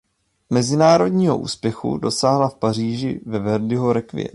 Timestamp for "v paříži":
2.49-3.21